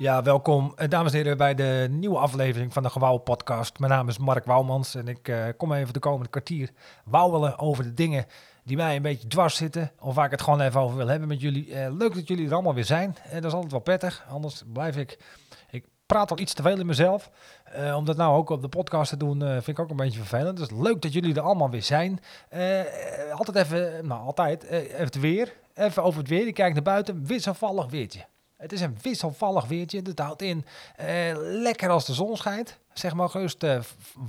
Ja, 0.00 0.22
welkom 0.22 0.72
eh, 0.76 0.88
dames 0.88 1.12
en 1.12 1.18
heren 1.18 1.36
bij 1.36 1.54
de 1.54 1.86
nieuwe 1.90 2.18
aflevering 2.18 2.72
van 2.72 2.82
de 2.82 2.90
Gewauw 2.90 3.16
podcast. 3.16 3.78
Mijn 3.78 3.92
naam 3.92 4.08
is 4.08 4.18
Mark 4.18 4.44
Wouwmans 4.44 4.94
en 4.94 5.08
ik 5.08 5.28
uh, 5.28 5.44
kom 5.56 5.72
even 5.72 5.92
de 5.92 5.98
komende 5.98 6.30
kwartier 6.30 6.70
wauwelen 7.04 7.58
over 7.58 7.84
de 7.84 7.94
dingen 7.94 8.26
die 8.64 8.76
mij 8.76 8.96
een 8.96 9.02
beetje 9.02 9.28
dwars 9.28 9.56
zitten. 9.56 9.90
Of 9.98 10.14
waar 10.14 10.24
ik 10.24 10.30
het 10.30 10.42
gewoon 10.42 10.60
even 10.60 10.80
over 10.80 10.96
wil 10.96 11.06
hebben 11.06 11.28
met 11.28 11.40
jullie. 11.40 11.68
Uh, 11.68 11.86
leuk 11.98 12.14
dat 12.14 12.28
jullie 12.28 12.46
er 12.46 12.52
allemaal 12.52 12.74
weer 12.74 12.84
zijn. 12.84 13.16
Dat 13.32 13.44
is 13.44 13.52
altijd 13.52 13.72
wel 13.72 13.80
prettig, 13.80 14.24
anders 14.28 14.62
blijf 14.72 14.96
ik... 14.96 15.18
Ik 15.70 15.84
praat 16.06 16.30
al 16.30 16.38
iets 16.38 16.54
te 16.54 16.62
veel 16.62 16.78
in 16.78 16.86
mezelf. 16.86 17.30
om 17.94 18.04
dat 18.04 18.16
nou 18.16 18.36
ook 18.36 18.50
op 18.50 18.62
de 18.62 18.68
podcast 18.68 19.10
te 19.10 19.16
doen, 19.16 19.40
vind 19.40 19.68
ik 19.68 19.78
ook 19.78 19.90
een 19.90 19.96
beetje 19.96 20.18
vervelend. 20.18 20.56
Dus 20.56 20.70
leuk 20.70 21.02
dat 21.02 21.12
jullie 21.12 21.34
er 21.34 21.40
allemaal 21.40 21.70
weer 21.70 21.82
zijn. 21.82 22.20
altijd 23.32 23.56
even, 23.56 24.06
nou 24.06 24.24
altijd, 24.24 24.62
even 24.62 25.04
het 25.04 25.20
weer. 25.20 25.52
Even 25.74 26.02
over 26.02 26.20
het 26.20 26.28
weer. 26.28 26.46
Ik 26.46 26.54
kijk 26.54 26.72
naar 26.72 26.82
buiten, 26.82 27.26
wisselvallig 27.26 27.90
weertje. 27.90 28.24
Het 28.60 28.72
is 28.72 28.80
een 28.80 28.98
wisselvallig 29.02 29.66
weertje. 29.66 30.00
Het 30.02 30.18
houdt 30.18 30.42
in 30.42 30.64
uh, 31.00 31.06
lekker 31.36 31.88
als 31.90 32.06
de 32.06 32.14
zon 32.14 32.36
schijnt. 32.36 32.78
Zeg 32.92 33.14
maar 33.14 33.28
gerust 33.28 33.62
uh, 33.62 33.80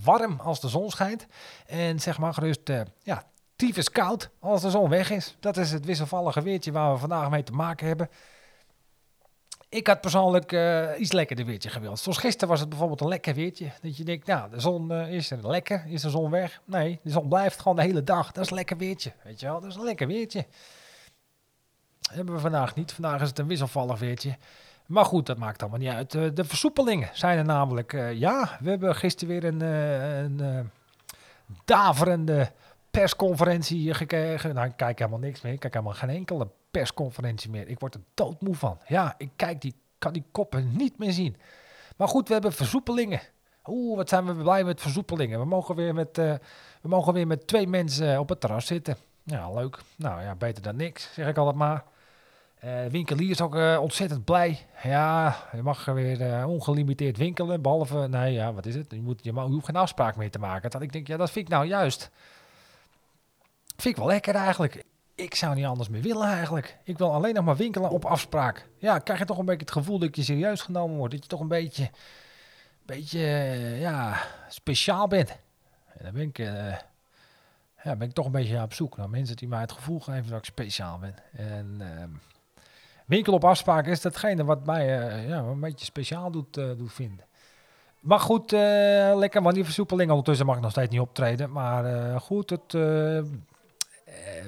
warm 0.03 0.39
als 0.39 0.59
de 0.59 0.67
zon 0.67 0.89
schijnt. 0.89 1.27
En 1.65 1.99
zeg 1.99 2.17
maar 2.17 2.33
gerust, 2.33 2.69
uh, 2.69 2.81
ja, 3.03 3.23
tyfus 3.55 3.91
koud 3.91 4.29
als 4.39 4.61
de 4.61 4.69
zon 4.69 4.89
weg 4.89 5.09
is. 5.09 5.35
Dat 5.39 5.57
is 5.57 5.71
het 5.71 5.85
wisselvallige 5.85 6.41
weertje 6.41 6.71
waar 6.71 6.93
we 6.93 6.99
vandaag 6.99 7.29
mee 7.29 7.43
te 7.43 7.51
maken 7.51 7.87
hebben. 7.87 8.09
Ik 9.69 9.87
had 9.87 10.01
persoonlijk 10.01 10.55
iets 10.97 11.11
lekkerder 11.11 11.45
weertje 11.45 11.69
gewild. 11.69 11.99
Zoals 11.99 12.17
gisteren 12.17 12.49
was 12.49 12.59
het 12.59 12.69
bijvoorbeeld 12.69 13.01
een 13.01 13.07
lekker 13.07 13.33
weertje. 13.33 13.71
Dat 13.81 13.97
je 13.97 14.03
denkt, 14.03 14.27
nou, 14.27 14.49
de 14.49 14.59
zon 14.59 14.91
is 14.91 15.31
er 15.31 15.47
lekker. 15.47 15.83
Is 15.87 16.01
de 16.01 16.09
zon 16.09 16.29
weg? 16.29 16.61
Nee, 16.65 16.99
de 17.03 17.09
zon 17.09 17.27
blijft 17.27 17.59
gewoon 17.59 17.75
de 17.75 17.83
hele 17.83 18.03
dag. 18.03 18.31
Dat 18.31 18.43
is 18.43 18.49
een 18.49 18.55
lekker 18.55 18.77
weertje. 18.77 19.11
Weet 19.23 19.39
je 19.39 19.45
wel, 19.45 19.61
dat 19.61 19.69
is 19.69 19.75
een 19.75 19.83
lekker 19.83 20.07
weertje 20.07 20.45
hebben 22.09 22.35
we 22.35 22.41
vandaag 22.41 22.75
niet. 22.75 22.91
Vandaag 22.91 23.21
is 23.21 23.29
het 23.29 23.39
een 23.39 23.47
wisselvallig 23.47 23.99
weertje. 23.99 24.37
Maar 24.91 25.05
goed, 25.05 25.25
dat 25.25 25.37
maakt 25.37 25.61
allemaal 25.61 25.79
niet 25.79 25.89
uit. 25.89 26.15
Eh, 26.15 26.23
de 26.33 26.43
versoepelingen 26.43 27.09
zijn 27.13 27.37
er 27.37 27.45
namelijk. 27.45 27.93
Uh, 27.93 28.13
ja, 28.13 28.57
we 28.59 28.69
hebben 28.69 28.95
gisteren 28.95 29.33
weer 29.33 29.43
een, 29.43 29.61
uh, 29.61 30.19
een 30.19 30.69
daverende 31.65 32.51
persconferentie 32.91 33.93
gekregen. 33.93 34.55
Nou, 34.55 34.67
ik 34.67 34.77
kijk 34.77 34.99
helemaal 34.99 35.19
niks 35.19 35.41
meer. 35.41 35.53
Ik 35.53 35.59
kijk 35.59 35.73
helemaal 35.73 35.95
geen 35.95 36.09
enkele 36.09 36.47
persconferentie 36.71 37.49
meer. 37.49 37.67
Ik 37.67 37.79
word 37.79 37.93
er 37.93 38.01
doodmoe 38.13 38.55
van. 38.55 38.77
Ja, 38.87 39.15
ik 39.17 39.29
kijk 39.35 39.61
die, 39.61 39.75
kan 39.97 40.13
die 40.13 40.25
koppen 40.31 40.75
niet 40.77 40.97
meer 40.97 41.11
zien. 41.11 41.37
Maar 41.97 42.07
goed, 42.07 42.27
we 42.27 42.33
hebben 42.33 42.53
versoepelingen. 42.53 43.21
Oeh, 43.65 43.97
wat 43.97 44.09
zijn 44.09 44.25
we 44.25 44.33
blij 44.33 44.63
met 44.63 44.81
versoepelingen. 44.81 45.39
We 45.39 45.45
mogen 45.45 45.75
weer 45.75 45.93
met, 45.93 46.17
we 46.17 46.39
mogen 46.81 47.13
weer 47.13 47.27
met 47.27 47.47
twee 47.47 47.67
mensen 47.67 48.19
op 48.19 48.29
het 48.29 48.39
terras 48.39 48.65
zitten. 48.65 48.97
Ja, 49.23 49.53
leuk. 49.53 49.79
Nou 49.95 50.21
ja, 50.21 50.35
beter 50.35 50.63
dan 50.63 50.75
niks, 50.75 51.13
zeg 51.13 51.27
ik 51.27 51.37
altijd 51.37 51.55
maar. 51.55 51.83
Uh, 52.65 52.85
winkelier 52.85 53.29
is 53.29 53.41
ook 53.41 53.55
uh, 53.55 53.77
ontzettend 53.81 54.25
blij. 54.25 54.59
Ja, 54.83 55.35
je 55.51 55.61
mag 55.61 55.85
weer 55.85 56.21
uh, 56.21 56.49
ongelimiteerd 56.49 57.17
winkelen. 57.17 57.61
Behalve, 57.61 58.07
nee, 58.07 58.33
ja, 58.33 58.53
wat 58.53 58.65
is 58.65 58.75
het? 58.75 58.91
Je, 58.91 59.01
moet, 59.01 59.19
je, 59.23 59.31
hoeft 59.31 59.65
geen 59.65 59.75
afspraak 59.75 60.15
meer 60.15 60.31
te 60.31 60.39
maken. 60.39 60.69
Dat 60.69 60.81
ik 60.81 60.91
denk, 60.91 61.07
ja, 61.07 61.17
dat 61.17 61.31
vind 61.31 61.45
ik 61.45 61.53
nou 61.53 61.65
juist. 61.65 62.09
Vind 63.75 63.95
ik 63.95 63.95
wel 63.95 64.07
lekker 64.07 64.35
eigenlijk. 64.35 64.83
Ik 65.15 65.35
zou 65.35 65.55
niet 65.55 65.65
anders 65.65 65.89
meer 65.89 66.01
willen 66.01 66.27
eigenlijk. 66.27 66.77
Ik 66.83 66.97
wil 66.97 67.13
alleen 67.13 67.33
nog 67.33 67.45
maar 67.45 67.55
winkelen 67.55 67.89
op 67.89 68.05
afspraak. 68.05 68.67
Ja, 68.77 68.99
krijg 68.99 69.19
je 69.19 69.25
toch 69.25 69.37
een 69.37 69.45
beetje 69.45 69.65
het 69.65 69.71
gevoel 69.71 69.99
dat 69.99 70.15
je 70.15 70.23
serieus 70.23 70.61
genomen 70.61 70.97
wordt. 70.97 71.13
Dat 71.13 71.23
je 71.23 71.29
toch 71.29 71.39
een 71.39 71.47
beetje, 71.47 71.89
beetje 72.85 73.19
ja, 73.79 74.21
speciaal 74.49 75.07
bent. 75.07 75.29
En 75.87 76.03
dan 76.03 76.13
ben 76.13 76.21
ik, 76.21 76.39
ja, 77.83 77.95
ben 77.95 78.07
ik 78.07 78.13
toch 78.13 78.25
een 78.25 78.31
beetje 78.31 78.61
op 78.61 78.73
zoek 78.73 78.97
naar 78.97 79.09
mensen 79.09 79.35
die 79.35 79.47
mij 79.47 79.61
het 79.61 79.71
gevoel 79.71 79.99
geven 79.99 80.29
dat 80.29 80.39
ik 80.39 80.45
speciaal 80.45 80.99
ben. 80.99 81.15
En... 81.31 81.75
Ehm, 81.79 82.09
winkel 83.11 83.33
op 83.33 83.45
afspraak 83.45 83.87
is 83.87 84.01
datgene 84.01 84.43
wat 84.43 84.65
mij 84.65 84.99
uh, 84.99 85.27
ja, 85.27 85.37
een 85.37 85.59
beetje 85.59 85.85
speciaal 85.85 86.31
doet, 86.31 86.57
uh, 86.57 86.71
vinden. 86.85 87.25
Maar 87.99 88.19
goed, 88.19 88.53
uh, 88.53 88.59
lekker, 89.15 89.41
want 89.41 89.55
die 89.55 89.63
versoepeling 89.63 90.09
ondertussen 90.09 90.45
mag 90.45 90.55
ik 90.55 90.61
nog 90.61 90.71
steeds 90.71 90.89
niet 90.89 90.99
optreden. 90.99 91.51
Maar 91.51 92.19
goed, 92.19 92.49
het, 92.49 92.73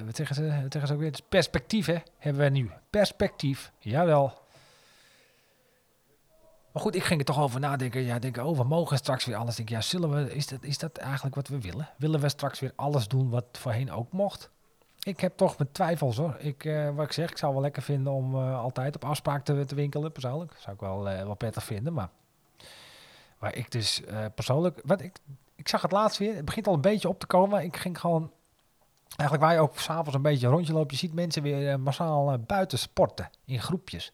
wat 0.05 0.15
zeggen 0.15 0.35
ze, 0.35 0.41
zeggen 0.69 0.87
ze 0.87 0.93
ook 0.93 0.99
weer? 0.99 1.11
Het 1.11 1.29
perspectief 1.29 1.85
hè, 1.85 1.97
hebben 2.17 2.43
we 2.43 2.49
nu. 2.49 2.71
Perspectief, 2.89 3.71
jawel. 3.79 4.42
Maar 6.73 6.81
goed, 6.81 6.95
ik 6.95 7.03
ging 7.03 7.19
er 7.19 7.25
toch 7.25 7.39
over 7.39 7.59
nadenken. 7.59 8.01
Ja, 8.01 8.19
denk, 8.19 8.37
oh, 8.37 8.57
we 8.57 8.63
mogen 8.63 8.97
straks 8.97 9.25
weer 9.25 9.35
alles. 9.35 9.55
Denk, 9.55 9.69
ja, 9.69 9.81
zullen 9.81 10.09
we, 10.09 10.33
is, 10.35 10.47
dat, 10.47 10.63
is 10.63 10.77
dat 10.77 10.97
eigenlijk 10.97 11.35
wat 11.35 11.47
we 11.47 11.61
willen? 11.61 11.89
Willen 11.97 12.19
we 12.19 12.29
straks 12.29 12.59
weer 12.59 12.73
alles 12.75 13.07
doen 13.07 13.29
wat 13.29 13.45
voorheen 13.51 13.91
ook 13.91 14.11
mocht? 14.11 14.51
ik 15.03 15.19
heb 15.19 15.37
toch 15.37 15.57
mijn 15.57 15.71
twijfels 15.71 16.17
hoor. 16.17 16.35
Ik, 16.39 16.63
uh, 16.63 16.89
wat 16.95 17.05
ik 17.05 17.11
zeg, 17.11 17.29
ik 17.29 17.37
zou 17.37 17.53
wel 17.53 17.61
lekker 17.61 17.81
vinden 17.81 18.13
om 18.13 18.35
uh, 18.35 18.59
altijd 18.59 18.95
op 18.95 19.05
afspraak 19.05 19.45
te, 19.45 19.65
winkelen, 19.75 20.11
persoonlijk. 20.11 20.55
Zou 20.57 20.75
ik 20.75 20.81
wel, 20.81 21.11
uh, 21.11 21.23
wel 21.23 21.35
prettig 21.35 21.63
vinden, 21.63 21.93
maar... 21.93 22.09
Maar 23.39 23.55
ik 23.55 23.71
dus 23.71 24.01
persoonlijk... 24.35 24.81
Wat 24.85 25.01
ik, 25.01 25.17
ik 25.55 25.67
zag 25.67 25.81
het 25.81 25.91
laatst 25.91 26.17
weer, 26.17 26.35
het 26.35 26.45
begint 26.45 26.67
al 26.67 26.73
een 26.73 26.81
beetje 26.81 27.09
op 27.09 27.19
te 27.19 27.25
komen. 27.25 27.63
Ik 27.63 27.77
ging 27.77 27.99
gewoon... 27.99 28.31
Eigenlijk 29.15 29.49
waar 29.49 29.53
je 29.53 29.59
ook 29.59 29.79
s'avonds 29.79 30.13
een 30.13 30.21
beetje 30.21 30.47
rondje 30.47 30.73
loopt, 30.73 30.91
je 30.91 30.97
ziet 30.97 31.13
mensen 31.13 31.43
weer 31.43 31.79
massaal 31.79 32.37
buiten 32.37 32.79
sporten, 32.79 33.29
in 33.45 33.61
groepjes. 33.61 34.13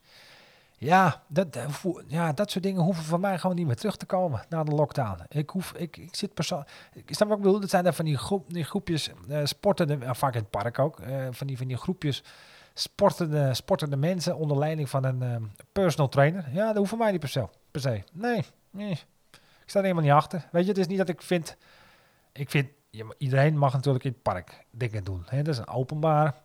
Ja 0.80 1.24
dat, 1.28 1.58
ja, 2.08 2.34
dat 2.34 2.52
soort 2.52 2.64
dingen 2.64 2.82
hoeven 2.82 3.04
van 3.04 3.20
mij 3.20 3.40
gewoon 3.40 3.56
niet 3.56 3.66
meer 3.66 3.76
terug 3.76 3.96
te 3.96 4.06
komen 4.06 4.42
na 4.50 4.64
de 4.64 4.72
lockdown. 4.72 5.22
Ik, 5.28 5.50
hoef, 5.50 5.74
ik, 5.74 5.98
ik 5.98 6.16
zit 6.16 6.34
persoonlijk. 6.34 6.72
Ik 6.94 7.16
snap 7.16 7.28
wat 7.28 7.38
ik 7.38 7.44
bedoel. 7.44 7.60
Dat 7.60 7.70
zijn 7.70 7.86
er 7.86 7.94
van 7.94 8.06
die, 8.06 8.18
groep, 8.18 8.54
die 8.54 8.64
groepjes 8.64 9.12
uh, 9.30 9.40
sportende, 9.44 10.16
vaak 10.16 10.34
in 10.34 10.40
het 10.40 10.50
park 10.50 10.80
ook, 10.80 11.00
uh, 11.00 11.28
van, 11.32 11.48
die, 11.48 11.58
van 11.58 11.68
die 11.68 11.78
groepjes 11.78 12.24
sportende, 12.74 13.54
sportende 13.54 13.96
mensen 13.96 14.38
onder 14.38 14.58
leiding 14.58 14.90
van 14.90 15.04
een 15.04 15.52
personal 15.72 16.10
trainer. 16.10 16.50
Ja, 16.54 16.74
dat 16.74 16.88
voor 16.88 16.98
mij 16.98 17.12
niet 17.12 17.20
per 17.20 17.30
se. 17.30 17.48
Per 17.72 17.82
se. 17.82 18.04
Nee, 18.14 18.46
nee, 18.72 18.92
ik 19.70 19.76
sta 19.76 19.80
er 19.80 19.86
helemaal 19.96 20.04
niet 20.04 20.24
achter. 20.24 20.48
Weet 20.52 20.64
je, 20.64 20.70
het 20.70 20.78
is 20.78 20.88
niet 20.88 20.98
dat 20.98 21.10
ik 21.10 21.22
vind. 21.22 21.58
Ik 22.32 22.50
vind, 22.50 22.70
iedereen 23.18 23.58
mag 23.58 23.74
natuurlijk 23.74 24.04
in 24.04 24.12
het 24.12 24.22
park 24.22 24.66
dingen 24.72 25.04
doen. 25.04 25.24
Hè? 25.26 25.42
Dat 25.42 25.54
is 25.54 25.60
een 25.60 25.68
openbaar, 25.68 26.36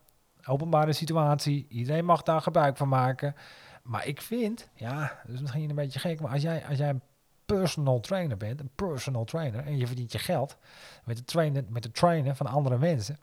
openbare 0.47 0.93
situatie. 0.93 1.67
Iedereen 1.69 2.05
mag 2.05 2.23
daar 2.23 2.41
gebruik 2.41 2.77
van 2.77 2.89
maken. 2.89 3.35
Maar 3.89 4.07
ik 4.07 4.21
vind, 4.21 4.69
ja, 4.75 5.21
dat 5.27 5.35
is 5.35 5.41
misschien 5.41 5.71
een 5.71 5.77
beetje 5.77 5.99
gek, 5.99 6.21
maar 6.21 6.33
als 6.33 6.43
jij, 6.43 6.67
als 6.67 6.79
jij 6.79 6.89
een 6.89 7.03
personal 7.47 8.01
trainer 8.01 8.37
bent, 8.37 8.61
een 8.61 8.71
personal 8.75 9.25
trainer, 9.25 9.65
en 9.65 9.77
je 9.77 9.87
verdient 9.87 10.13
je 10.13 10.19
geld 10.19 10.57
met 11.05 11.19
het 11.19 11.27
trainen, 11.27 11.67
met 11.69 11.89
van 12.37 12.47
andere 12.47 12.79
mensen, 12.79 13.19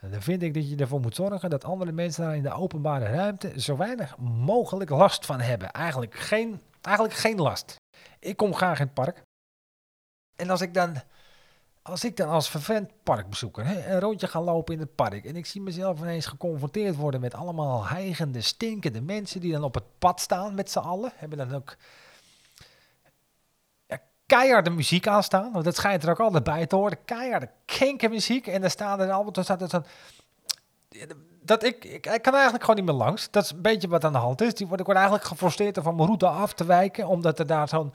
dan 0.00 0.22
vind 0.22 0.42
ik 0.42 0.54
dat 0.54 0.68
je 0.68 0.76
ervoor 0.76 1.00
moet 1.00 1.14
zorgen 1.14 1.50
dat 1.50 1.64
andere 1.64 1.92
mensen 1.92 2.24
daar 2.24 2.36
in 2.36 2.42
de 2.42 2.52
openbare 2.52 3.04
ruimte 3.04 3.60
zo 3.60 3.76
weinig 3.76 4.18
mogelijk 4.18 4.90
last 4.90 5.26
van 5.26 5.40
hebben. 5.40 5.70
Eigenlijk 5.70 6.14
geen, 6.14 6.60
eigenlijk 6.82 7.16
geen 7.16 7.40
last. 7.40 7.76
Ik 8.18 8.36
kom 8.36 8.54
graag 8.54 8.78
in 8.78 8.84
het 8.84 8.94
park. 8.94 9.22
En 10.36 10.50
als 10.50 10.60
ik 10.60 10.74
dan 10.74 10.96
als 11.86 12.04
ik 12.04 12.16
dan 12.16 12.28
als 12.28 12.50
vervent 12.50 12.90
parkbezoeker 13.02 13.66
hè, 13.66 13.92
een 13.94 14.00
rondje 14.00 14.26
ga 14.26 14.40
lopen 14.40 14.74
in 14.74 14.80
het 14.80 14.94
park 14.94 15.24
en 15.24 15.36
ik 15.36 15.46
zie 15.46 15.60
mezelf 15.60 15.98
ineens 15.98 16.26
geconfronteerd 16.26 16.96
worden 16.96 17.20
met 17.20 17.34
allemaal 17.34 17.86
heigende, 17.86 18.40
stinkende 18.40 19.00
mensen 19.00 19.40
die 19.40 19.52
dan 19.52 19.64
op 19.64 19.74
het 19.74 19.84
pad 19.98 20.20
staan 20.20 20.54
met 20.54 20.70
z'n 20.70 20.78
allen, 20.78 21.12
hebben 21.16 21.38
dan 21.38 21.54
ook 21.54 21.76
ja, 23.86 24.00
keiharde 24.26 24.70
muziek 24.70 25.06
aanstaan, 25.06 25.52
want 25.52 25.64
dat 25.64 25.76
schijnt 25.76 26.02
er 26.02 26.10
ook 26.10 26.20
altijd 26.20 26.44
bij 26.44 26.66
te 26.66 26.76
horen, 26.76 26.98
keiharde 27.04 28.08
muziek 28.08 28.46
en 28.46 28.60
dan 28.60 28.70
staan 28.70 29.00
er 29.00 29.10
allemaal, 29.10 29.44
staat 29.44 29.62
er 29.62 29.68
zo'n 29.68 29.84
dat 31.42 31.64
ik, 31.64 31.84
ik, 31.84 32.02
kan 32.02 32.34
eigenlijk 32.34 32.64
gewoon 32.64 32.76
niet 32.76 32.84
meer 32.84 33.04
langs. 33.04 33.30
Dat 33.30 33.44
is 33.44 33.50
een 33.50 33.62
beetje 33.62 33.88
wat 33.88 34.04
aan 34.04 34.12
de 34.12 34.18
hand 34.18 34.40
is. 34.40 34.54
Die 34.54 34.66
ik 34.66 34.84
word 34.84 34.96
eigenlijk 34.96 35.24
gefrustreerd 35.24 35.76
om 35.76 35.82
van 35.82 35.94
mijn 35.94 36.06
route 36.06 36.26
af 36.26 36.52
te 36.52 36.64
wijken, 36.64 37.06
omdat 37.06 37.38
er 37.38 37.46
daar 37.46 37.68
zo'n 37.68 37.92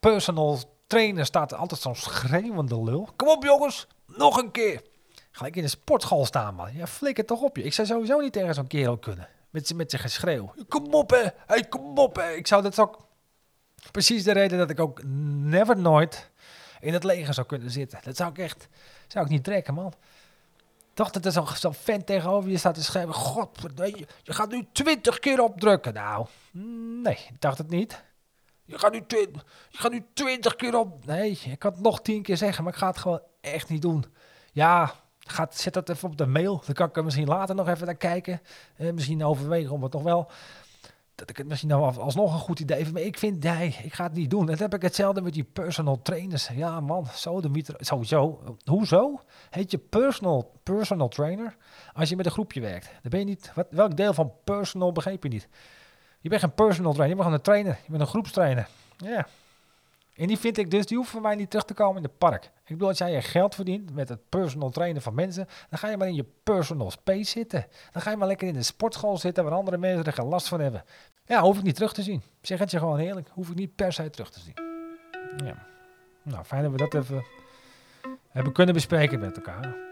personal 0.00 0.58
trainer 0.90 1.24
staat 1.24 1.54
altijd 1.54 1.80
zo'n 1.80 1.94
schreeuwende 1.94 2.82
lul. 2.82 3.08
Kom 3.16 3.28
op 3.28 3.44
jongens, 3.44 3.86
nog 4.06 4.36
een 4.36 4.50
keer. 4.50 4.82
Gelijk 5.30 5.56
in 5.56 5.62
de 5.62 5.68
sportschool 5.68 6.26
staan 6.26 6.54
man. 6.54 6.74
Ja, 6.74 6.86
flikker 6.86 7.24
toch 7.24 7.40
op 7.40 7.56
je. 7.56 7.62
Ik 7.62 7.72
zou 7.72 7.86
sowieso 7.86 8.20
niet 8.20 8.32
tegen 8.32 8.54
zo'n 8.54 8.66
kerel 8.66 8.98
kunnen. 8.98 9.28
Met, 9.50 9.74
met 9.74 9.90
zijn 9.90 10.02
geschreeuw. 10.02 10.52
Kom 10.68 10.94
op 10.94 11.10
hè, 11.10 11.22
hey, 11.46 11.64
kom 11.64 11.98
op 11.98 12.16
hè. 12.16 12.32
Ik 12.32 12.46
zou 12.46 12.62
dat 12.62 12.78
ook... 12.78 13.08
Precies 13.90 14.24
de 14.24 14.32
reden 14.32 14.58
dat 14.58 14.70
ik 14.70 14.80
ook 14.80 15.00
never 15.04 15.78
nooit 15.78 16.30
in 16.80 16.92
het 16.92 17.04
leger 17.04 17.34
zou 17.34 17.46
kunnen 17.46 17.70
zitten. 17.70 17.98
Dat 18.02 18.16
zou 18.16 18.30
ik 18.30 18.38
echt... 18.38 18.68
Zou 19.08 19.24
ik 19.24 19.30
niet 19.30 19.44
trekken 19.44 19.74
man. 19.74 19.92
Toch 20.94 21.10
dat 21.10 21.24
er 21.24 21.32
zo'n 21.32 21.46
zo 21.56 21.72
tegenover 22.04 22.50
je 22.50 22.58
staat 22.58 22.74
te 22.74 22.82
schrijven. 22.82 23.14
God, 23.14 23.60
je 24.22 24.32
gaat 24.32 24.50
nu 24.50 24.66
twintig 24.72 25.18
keer 25.18 25.42
opdrukken. 25.42 25.94
Nou, 25.94 26.26
nee, 27.02 27.18
ik 27.28 27.40
dacht 27.40 27.58
het 27.58 27.70
niet. 27.70 28.02
Je 28.70 28.78
gaat 28.78 28.92
nu, 28.92 29.02
je 29.08 29.78
gaat 29.78 29.92
nu 29.92 30.04
twintig 30.12 30.56
keer 30.56 30.78
op. 30.78 31.06
Nee, 31.06 31.40
ik 31.44 31.58
kan 31.58 31.72
het 31.72 31.80
nog 31.80 32.02
tien 32.02 32.22
keer 32.22 32.36
zeggen, 32.36 32.64
maar 32.64 32.72
ik 32.72 32.78
ga 32.78 32.86
het 32.86 32.98
gewoon 32.98 33.20
echt 33.40 33.68
niet 33.68 33.82
doen. 33.82 34.04
Ja, 34.52 34.92
gaat, 35.18 35.56
zet 35.56 35.72
dat 35.72 35.88
even 35.88 36.08
op 36.08 36.16
de 36.16 36.26
mail. 36.26 36.62
Dan 36.66 36.74
kan 36.74 36.88
ik 36.88 36.96
er 36.96 37.04
misschien 37.04 37.26
later 37.26 37.54
nog 37.54 37.68
even 37.68 37.86
naar 37.86 37.94
kijken. 37.94 38.40
Eh, 38.76 38.92
misschien 38.92 39.24
overwegen 39.24 39.72
om 39.72 39.82
het 39.82 39.92
nog 39.92 40.02
wel. 40.02 40.30
Dat 41.14 41.30
ik 41.30 41.36
het 41.36 41.46
misschien 41.46 41.68
nou 41.68 41.98
alsnog 41.98 42.32
een 42.32 42.38
goed 42.38 42.60
idee 42.60 42.82
vind. 42.82 42.92
Maar 42.92 43.02
ik 43.02 43.18
vind, 43.18 43.42
nee, 43.42 43.76
ik 43.82 43.92
ga 43.92 44.04
het 44.04 44.12
niet 44.12 44.30
doen. 44.30 44.40
En 44.40 44.46
dat 44.46 44.58
heb 44.58 44.74
ik 44.74 44.82
hetzelfde 44.82 45.20
met 45.20 45.32
die 45.32 45.44
personal 45.44 46.02
trainers. 46.02 46.48
Ja, 46.48 46.80
man, 46.80 47.06
zo 47.06 47.40
de 47.40 47.48
mieter. 47.48 47.74
Sowieso. 47.78 48.40
Hoezo? 48.64 49.20
Heet 49.50 49.70
je 49.70 49.78
personal, 49.78 50.52
personal 50.62 51.08
trainer? 51.08 51.56
Als 51.92 52.08
je 52.08 52.16
met 52.16 52.26
een 52.26 52.32
groepje 52.32 52.60
werkt. 52.60 52.90
Dan 53.02 53.10
ben 53.10 53.18
je 53.18 53.26
niet. 53.26 53.52
Wat, 53.54 53.66
welk 53.70 53.96
deel 53.96 54.14
van 54.14 54.32
personal 54.44 54.92
begreep 54.92 55.22
je 55.22 55.28
niet? 55.28 55.48
Je 56.20 56.28
bent 56.28 56.40
geen 56.40 56.54
personal 56.54 56.92
trainer, 56.92 57.16
je 57.16 57.22
bent 57.22 57.28
gewoon 57.28 57.32
een 57.32 57.44
trainer. 57.44 57.78
Je 57.84 57.90
bent 57.90 58.02
een 58.02 58.08
groepstrainer. 58.08 58.68
Ja. 58.96 59.26
En 60.14 60.26
die 60.26 60.38
vind 60.38 60.58
ik 60.58 60.70
dus, 60.70 60.86
die 60.86 60.96
hoeven 60.96 61.14
voor 61.14 61.22
mij 61.22 61.34
niet 61.34 61.50
terug 61.50 61.64
te 61.64 61.74
komen 61.74 61.96
in 61.96 62.02
het 62.02 62.18
park. 62.18 62.44
Ik 62.44 62.50
bedoel, 62.76 62.88
als 62.88 62.98
jij 62.98 63.12
je 63.12 63.22
geld 63.22 63.54
verdient 63.54 63.94
met 63.94 64.08
het 64.08 64.28
personal 64.28 64.70
trainen 64.70 65.02
van 65.02 65.14
mensen, 65.14 65.48
dan 65.70 65.78
ga 65.78 65.88
je 65.88 65.96
maar 65.96 66.08
in 66.08 66.14
je 66.14 66.24
personal 66.42 66.90
space 66.90 67.30
zitten. 67.30 67.66
Dan 67.92 68.02
ga 68.02 68.10
je 68.10 68.16
maar 68.16 68.28
lekker 68.28 68.48
in 68.48 68.54
de 68.54 68.62
sportschool 68.62 69.18
zitten 69.18 69.44
waar 69.44 69.52
andere 69.52 69.78
mensen 69.78 70.04
er 70.04 70.12
geen 70.12 70.26
last 70.26 70.48
van 70.48 70.60
hebben. 70.60 70.84
Ja, 71.24 71.40
hoef 71.40 71.58
ik 71.58 71.62
niet 71.62 71.74
terug 71.74 71.92
te 71.92 72.02
zien. 72.02 72.22
Zeg 72.40 72.58
het 72.58 72.70
je 72.70 72.78
gewoon 72.78 72.98
eerlijk, 72.98 73.28
hoef 73.32 73.48
ik 73.48 73.54
niet 73.54 73.74
per 73.74 73.92
se 73.92 74.10
terug 74.10 74.30
te 74.30 74.40
zien. 74.40 74.54
Ja. 75.46 75.66
Nou, 76.22 76.44
fijn 76.44 76.62
dat 76.62 76.70
we 76.70 76.76
dat 76.76 76.94
even 76.94 77.24
hebben 78.28 78.52
kunnen 78.52 78.74
bespreken 78.74 79.20
met 79.20 79.36
elkaar. 79.36 79.89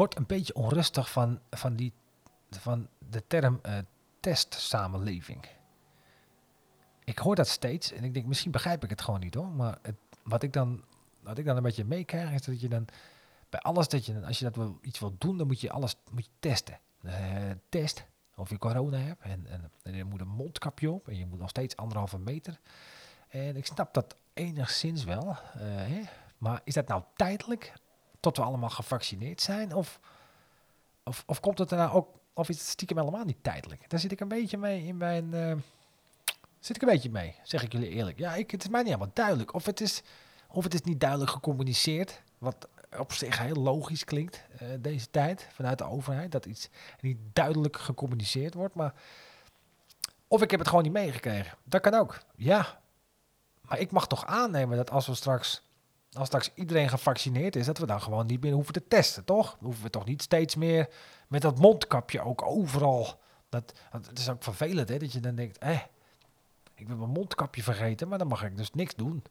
Ik 0.00 0.06
word 0.06 0.18
een 0.18 0.36
beetje 0.36 0.54
onrustig 0.54 1.10
van, 1.10 1.40
van, 1.50 1.76
die, 1.76 1.92
van 2.50 2.88
de 3.10 3.26
term 3.26 3.58
eh, 3.62 3.78
testsamenleving. 4.20 5.46
Ik 7.04 7.18
hoor 7.18 7.34
dat 7.34 7.48
steeds 7.48 7.92
en 7.92 8.04
ik 8.04 8.14
denk, 8.14 8.26
misschien 8.26 8.50
begrijp 8.50 8.84
ik 8.84 8.90
het 8.90 9.02
gewoon 9.02 9.20
niet 9.20 9.34
hoor. 9.34 9.48
Maar 9.48 9.78
het, 9.82 9.94
wat, 10.22 10.42
ik 10.42 10.52
dan, 10.52 10.84
wat 11.22 11.38
ik 11.38 11.44
dan 11.44 11.56
een 11.56 11.62
beetje 11.62 11.84
meekrijg 11.84 12.32
is 12.32 12.42
dat 12.42 12.60
je 12.60 12.68
dan 12.68 12.86
bij 13.48 13.60
alles 13.60 13.88
dat 13.88 14.06
je, 14.06 14.26
als 14.26 14.38
je 14.38 14.44
dat 14.44 14.56
wil, 14.56 14.78
iets 14.82 14.98
wilt 14.98 15.20
doen, 15.20 15.38
dan 15.38 15.46
moet 15.46 15.60
je 15.60 15.70
alles 15.70 15.96
moet 16.10 16.24
je 16.24 16.30
testen. 16.40 16.78
Eh, 17.02 17.50
test 17.68 18.06
of 18.36 18.50
je 18.50 18.58
corona 18.58 18.98
hebt 18.98 19.22
en, 19.22 19.46
en, 19.46 19.70
en 19.82 19.94
je 19.94 20.04
moet 20.04 20.20
een 20.20 20.28
mondkapje 20.28 20.90
op 20.90 21.08
en 21.08 21.16
je 21.16 21.26
moet 21.26 21.38
nog 21.38 21.48
steeds 21.48 21.76
anderhalve 21.76 22.18
meter. 22.18 22.60
En 23.28 23.56
ik 23.56 23.66
snap 23.66 23.94
dat 23.94 24.16
enigszins 24.32 25.04
wel. 25.04 25.28
eh, 25.28 25.36
hè? 25.62 26.02
Maar 26.38 26.60
is 26.64 26.74
dat 26.74 26.88
nou 26.88 27.02
tijdelijk 27.14 27.72
tot 28.20 28.36
we 28.36 28.42
allemaal 28.42 28.70
gevaccineerd 28.70 29.40
zijn? 29.40 29.74
Of, 29.74 30.00
of, 31.04 31.22
of 31.26 31.40
komt 31.40 31.58
het 31.58 31.70
nou 31.70 31.92
ook, 31.92 32.08
of 32.32 32.48
is 32.48 32.58
het 32.58 32.66
stiekem 32.66 32.98
helemaal 32.98 33.24
niet 33.24 33.42
tijdelijk? 33.42 33.90
Daar 33.90 34.00
zit 34.00 34.12
ik 34.12 34.20
een 34.20 34.28
beetje 34.28 34.58
mee 34.58 34.86
in 34.86 34.96
mijn, 34.96 35.34
eh, 35.34 35.56
zit 36.58 36.76
ik 36.76 36.82
een 36.82 36.88
beetje 36.88 37.10
mee, 37.10 37.34
zeg 37.42 37.62
ik 37.62 37.72
jullie 37.72 37.88
eerlijk. 37.88 38.18
Ja, 38.18 38.34
ik, 38.34 38.50
het 38.50 38.62
is 38.62 38.68
mij 38.68 38.80
niet 38.80 38.92
helemaal 38.92 39.14
duidelijk. 39.14 39.54
Of 39.54 39.66
het 39.66 39.80
is, 39.80 40.02
of 40.48 40.64
het 40.64 40.74
is 40.74 40.82
niet 40.82 41.00
duidelijk 41.00 41.30
gecommuniceerd, 41.30 42.22
wat 42.38 42.68
op 42.98 43.12
zich 43.12 43.38
heel 43.38 43.54
logisch 43.54 44.04
klinkt 44.04 44.42
eh, 44.58 44.68
deze 44.78 45.10
tijd 45.10 45.48
vanuit 45.52 45.78
de 45.78 45.84
overheid, 45.84 46.32
dat 46.32 46.46
iets 46.46 46.68
niet 47.00 47.18
duidelijk 47.32 47.76
gecommuniceerd 47.76 48.54
wordt. 48.54 48.74
Maar 48.74 48.94
of 50.28 50.42
ik 50.42 50.50
heb 50.50 50.60
het 50.60 50.68
gewoon 50.68 50.84
niet 50.84 50.92
meegekregen. 50.92 51.58
Dat 51.64 51.80
kan 51.80 51.94
ook. 51.94 52.18
Ja. 52.36 52.80
Maar 53.60 53.78
ik 53.78 53.90
mag 53.90 54.06
toch 54.06 54.26
aannemen 54.26 54.76
dat 54.76 54.90
als 54.90 55.06
we 55.06 55.14
straks, 55.14 55.62
als 56.12 56.26
straks 56.26 56.50
iedereen 56.54 56.88
gevaccineerd 56.88 57.56
is, 57.56 57.66
dat 57.66 57.78
we 57.78 57.86
dan 57.86 58.02
gewoon 58.02 58.26
niet 58.26 58.40
meer 58.40 58.52
hoeven 58.52 58.72
te 58.72 58.88
testen, 58.88 59.24
toch? 59.24 59.50
Dan 59.50 59.64
hoeven 59.64 59.82
we 59.82 59.90
toch 59.90 60.04
niet 60.04 60.22
steeds 60.22 60.54
meer 60.54 60.88
met 61.28 61.42
dat 61.42 61.58
mondkapje 61.58 62.20
ook 62.20 62.42
overal. 62.42 63.20
Dat, 63.48 63.72
het 63.90 64.18
is 64.18 64.28
ook 64.28 64.42
vervelend, 64.42 64.88
hè, 64.88 64.98
dat 64.98 65.12
je 65.12 65.20
dan 65.20 65.34
denkt, 65.34 65.58
eh, 65.58 65.80
ik 66.74 66.88
ben 66.88 66.98
mijn 66.98 67.10
mondkapje 67.10 67.62
vergeten, 67.62 68.08
maar 68.08 68.18
dan 68.18 68.26
mag 68.28 68.44
ik 68.44 68.56
dus 68.56 68.72
niks 68.72 68.94
doen. 68.94 69.22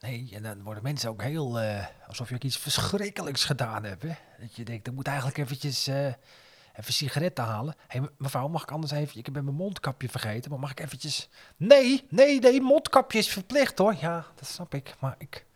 Nee, 0.00 0.30
en 0.32 0.42
dan 0.42 0.62
worden 0.62 0.82
mensen 0.82 1.10
ook 1.10 1.22
heel, 1.22 1.60
eh, 1.60 1.86
alsof 2.06 2.28
je 2.28 2.34
ook 2.34 2.42
iets 2.42 2.58
verschrikkelijks 2.58 3.44
gedaan 3.44 3.84
hebt. 3.84 4.02
Hè? 4.02 4.14
Dat 4.40 4.54
je 4.54 4.64
denkt, 4.64 4.86
ik 4.86 4.92
moet 4.92 5.06
eigenlijk 5.06 5.38
eventjes 5.38 5.86
eh, 5.86 6.06
even 6.74 6.92
sigaretten 6.92 7.44
halen. 7.44 7.74
Hé, 7.86 7.98
hey, 7.98 8.08
mevrouw, 8.18 8.48
mag 8.48 8.62
ik 8.62 8.70
anders 8.70 8.92
even, 8.92 9.18
ik 9.18 9.24
heb 9.24 9.34
mijn 9.34 9.54
mondkapje 9.54 10.08
vergeten, 10.08 10.50
maar 10.50 10.60
mag 10.60 10.70
ik 10.70 10.80
eventjes... 10.80 11.28
Nee, 11.56 12.06
nee, 12.08 12.40
nee, 12.40 12.60
mondkapje 12.60 13.18
is 13.18 13.28
verplicht 13.28 13.78
hoor. 13.78 13.94
Ja, 14.00 14.26
dat 14.34 14.48
snap 14.48 14.74
ik, 14.74 14.94
maar 14.98 15.14
ik, 15.18 15.46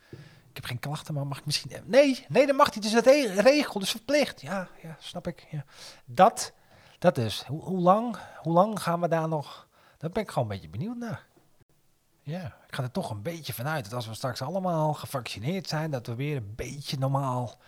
ik 0.52 0.58
heb 0.58 0.66
geen 0.66 0.78
klachten, 0.78 1.14
maar 1.14 1.26
mag 1.26 1.38
ik 1.38 1.46
misschien... 1.46 1.72
Nee, 1.84 2.26
nee, 2.28 2.46
dat 2.46 2.56
mag 2.56 2.74
niet, 2.74 2.82
dus 2.82 2.92
dat 2.92 3.06
re- 3.06 3.40
regel, 3.40 3.80
dus 3.80 3.90
verplicht. 3.90 4.40
Ja, 4.40 4.68
ja, 4.82 4.96
snap 4.98 5.26
ik. 5.26 5.46
Ja. 5.50 5.64
Dat, 6.04 6.52
dat 6.98 7.18
is, 7.18 7.44
hoe, 7.46 7.62
hoe, 7.62 7.80
lang, 7.80 8.16
hoe 8.36 8.52
lang 8.52 8.82
gaan 8.82 9.00
we 9.00 9.08
daar 9.08 9.28
nog... 9.28 9.68
Daar 9.98 10.10
ben 10.10 10.22
ik 10.22 10.28
gewoon 10.30 10.50
een 10.50 10.54
beetje 10.54 10.70
benieuwd 10.70 10.96
naar. 10.96 11.26
Ja, 12.22 12.44
ik 12.66 12.74
ga 12.74 12.82
er 12.82 12.90
toch 12.90 13.10
een 13.10 13.22
beetje 13.22 13.52
vanuit 13.52 13.84
dat 13.84 13.94
als 13.94 14.06
we 14.06 14.14
straks 14.14 14.42
allemaal 14.42 14.94
gevaccineerd 14.94 15.68
zijn, 15.68 15.90
dat 15.90 16.06
we 16.06 16.14
weer 16.14 16.36
een 16.36 16.52
beetje 16.56 16.98
normaal 16.98 17.58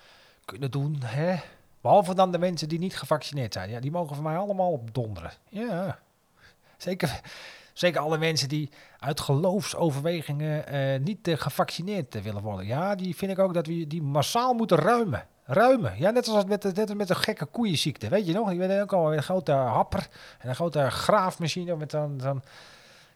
kunnen 0.44 0.70
doen. 0.70 1.02
Hè? 1.04 1.36
Behalve 1.80 2.14
dan 2.14 2.32
de 2.32 2.38
mensen 2.38 2.68
die 2.68 2.78
niet 2.78 2.96
gevaccineerd 2.96 3.52
zijn. 3.52 3.70
Ja, 3.70 3.80
die 3.80 3.90
mogen 3.90 4.14
voor 4.14 4.24
mij 4.24 4.36
allemaal 4.36 4.70
opdonderen. 4.70 5.32
Ja, 5.48 5.98
zeker, 6.76 7.20
zeker 7.74 8.00
alle 8.00 8.18
mensen 8.18 8.48
die 8.48 8.70
uit 8.98 9.20
geloofsoverwegingen 9.20 10.66
eh, 10.66 11.00
niet 11.00 11.28
eh, 11.28 11.36
gevaccineerd 11.36 12.14
eh, 12.14 12.22
willen 12.22 12.42
worden. 12.42 12.66
Ja, 12.66 12.94
die 12.94 13.16
vind 13.16 13.30
ik 13.30 13.38
ook 13.38 13.54
dat 13.54 13.66
we 13.66 13.86
die 13.86 14.02
massaal 14.02 14.54
moeten 14.54 14.76
ruimen. 14.76 15.26
Ruimen. 15.44 15.94
Ja, 15.98 16.10
net 16.10 16.24
zoals 16.24 16.44
met, 16.44 16.62
net 16.62 16.78
als 16.78 16.94
met 16.94 17.08
de 17.08 17.14
gekke 17.14 17.44
koeienziekte. 17.44 18.08
Weet 18.08 18.26
je 18.26 18.32
nog? 18.32 18.48
Die 18.48 18.58
werden 18.58 18.82
ook 18.82 18.92
al 18.92 19.08
met 19.08 19.16
een 19.16 19.22
grote 19.22 19.52
happer 19.52 20.08
en 20.38 20.48
een 20.48 20.54
grote 20.54 20.90
graafmachine 20.90 21.76
met 21.76 21.90
zo'n... 21.90 22.20
zo'n 22.22 22.42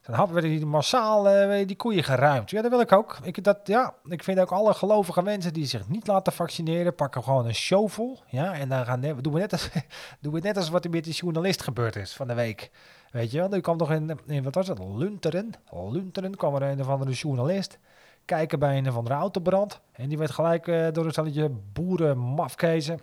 dan 0.09 0.17
hadden 0.17 0.35
we 0.35 0.41
die 0.41 0.67
massaal 0.67 1.29
eh, 1.29 1.67
die 1.67 1.77
koeien 1.77 2.05
geruimd. 2.05 2.51
Ja, 2.51 2.63
dat 2.63 2.71
wil 2.71 2.81
ik 2.81 2.93
ook. 2.93 3.19
Ik, 3.23 3.45
dat, 3.45 3.59
ja, 3.65 3.95
ik 4.05 4.25
vind 4.25 4.39
ook 4.39 4.51
alle 4.51 4.75
gelovige 4.75 5.23
mensen 5.23 5.53
die 5.53 5.67
zich 5.67 5.89
niet 5.89 6.07
laten 6.07 6.33
vaccineren, 6.33 6.95
pakken 6.95 7.23
gewoon 7.23 7.47
een 7.47 7.55
shovel. 7.55 8.19
Ja, 8.27 8.55
en 8.55 8.69
dan 8.69 8.85
gaan, 8.85 9.01
doen, 9.01 9.33
we 9.33 9.39
net 9.39 9.53
als, 9.53 9.71
doen 10.21 10.33
we 10.33 10.41
net 10.41 10.57
als 10.57 10.69
wat 10.69 10.85
er 10.85 10.91
met 10.91 11.05
die 11.05 11.15
journalist 11.15 11.63
gebeurd 11.63 11.97
is 11.97 12.13
van 12.13 12.27
de 12.27 12.35
week. 12.35 12.71
Weet 13.11 13.31
je 13.31 13.39
wel, 13.39 13.49
die 13.49 13.61
kwam 13.61 13.77
toch 13.77 13.93
in, 13.93 14.19
in 14.27 14.43
wat 14.43 14.55
was 14.55 14.69
het, 14.69 14.79
Lunteren. 14.79 15.51
Lunteren 15.91 16.37
kwam 16.37 16.55
er 16.55 16.63
een 16.63 16.81
of 16.81 16.89
andere 16.89 17.13
journalist 17.13 17.79
kijken 18.25 18.59
bij 18.59 18.79
een 18.79 18.89
of 18.89 18.97
andere 18.97 19.15
autobrand. 19.15 19.81
En 19.93 20.09
die 20.09 20.19
werd 20.19 20.31
gelijk 20.31 20.67
eh, 20.67 20.87
door 20.93 21.05
een 21.05 21.11
stelletje 21.11 21.51
boeren 21.73 22.19
mafkezen 22.19 23.01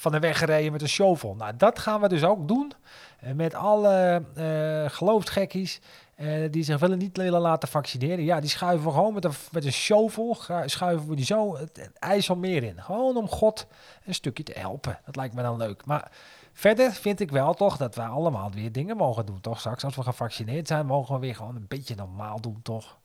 van 0.00 0.12
de 0.12 0.18
weg 0.18 0.38
gereden 0.38 0.72
met 0.72 0.82
een 0.82 0.88
shovel. 0.88 1.34
Nou, 1.34 1.56
dat 1.56 1.78
gaan 1.78 2.00
we 2.00 2.08
dus 2.08 2.24
ook 2.24 2.48
doen 2.48 2.72
eh, 3.20 3.32
met 3.32 3.54
alle 3.54 4.22
eh 4.34 4.90
geloofsgekkies 4.90 5.80
eh, 6.20 6.50
die 6.50 6.62
zich 6.62 6.78
willen 6.78 6.98
niet 6.98 7.16
willen 7.16 7.40
laten 7.40 7.68
vaccineren. 7.68 8.24
Ja, 8.24 8.40
die 8.40 8.50
schuiven 8.50 8.86
we 8.86 8.92
gewoon 8.92 9.14
met 9.14 9.24
een, 9.24 9.32
met 9.52 9.64
een 9.64 9.72
shovel, 9.72 10.36
schuiven 10.64 11.08
we 11.08 11.16
die 11.16 11.24
zo 11.24 11.56
het, 11.56 11.76
het 11.76 11.98
IJsselmeer 11.98 12.62
in. 12.62 12.82
Gewoon 12.82 13.16
om 13.16 13.28
God 13.28 13.66
een 14.04 14.14
stukje 14.14 14.42
te 14.42 14.52
helpen. 14.58 14.98
Dat 15.04 15.16
lijkt 15.16 15.34
me 15.34 15.42
dan 15.42 15.56
leuk. 15.56 15.84
Maar 15.84 16.10
verder 16.52 16.92
vind 16.92 17.20
ik 17.20 17.30
wel 17.30 17.54
toch 17.54 17.76
dat 17.76 17.94
wij 17.94 18.06
allemaal 18.06 18.50
weer 18.50 18.72
dingen 18.72 18.96
mogen 18.96 19.26
doen, 19.26 19.40
toch? 19.40 19.58
Straks 19.58 19.84
als 19.84 19.96
we 19.96 20.02
gevaccineerd 20.02 20.66
zijn, 20.66 20.86
mogen 20.86 21.14
we 21.14 21.20
weer 21.20 21.34
gewoon 21.34 21.56
een 21.56 21.68
beetje 21.68 21.94
normaal 21.94 22.40
doen, 22.40 22.60
toch? 22.62 22.98